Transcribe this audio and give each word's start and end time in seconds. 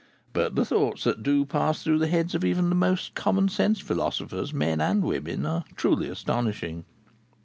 But 0.33 0.55
the 0.55 0.65
thoughts 0.65 1.03
that 1.03 1.21
do 1.21 1.45
pass 1.45 1.83
through 1.83 1.99
the 1.99 2.07
heads 2.07 2.33
of 2.33 2.43
even 2.43 2.69
the 2.69 2.75
most 2.75 3.13
common 3.13 3.49
sensed 3.49 3.83
philosophers, 3.83 4.51
men 4.51 4.81
and 4.81 5.03
women, 5.03 5.45
are 5.45 5.63
truly 5.75 6.09
astonishing. 6.09 6.85